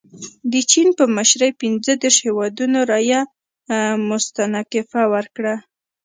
[0.51, 3.21] د چین په مشرۍ پنځه دېرش هیوادونو رایه
[4.09, 5.55] مستنکفه ورکړه.